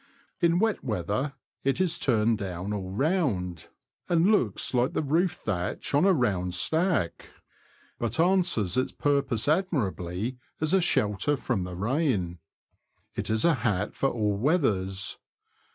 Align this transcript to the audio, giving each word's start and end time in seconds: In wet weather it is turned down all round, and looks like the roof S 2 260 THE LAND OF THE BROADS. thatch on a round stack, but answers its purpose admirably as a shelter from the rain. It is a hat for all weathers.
In 0.39 0.57
wet 0.57 0.83
weather 0.83 1.35
it 1.63 1.79
is 1.79 1.99
turned 1.99 2.39
down 2.39 2.73
all 2.73 2.89
round, 2.89 3.69
and 4.09 4.31
looks 4.31 4.73
like 4.73 4.93
the 4.93 5.03
roof 5.03 5.47
S 5.47 5.75
2 5.85 5.89
260 5.91 5.91
THE 5.91 5.93
LAND 5.97 6.07
OF 6.07 6.15
THE 6.15 6.19
BROADS. 6.19 6.57
thatch 6.57 6.73
on 6.73 6.79
a 6.89 6.89
round 6.89 7.03
stack, 7.11 7.29
but 7.99 8.19
answers 8.19 8.77
its 8.77 8.91
purpose 8.93 9.47
admirably 9.47 10.39
as 10.59 10.73
a 10.73 10.81
shelter 10.81 11.37
from 11.37 11.65
the 11.65 11.75
rain. 11.75 12.39
It 13.13 13.29
is 13.29 13.45
a 13.45 13.53
hat 13.53 13.93
for 13.93 14.09
all 14.09 14.37
weathers. 14.37 15.19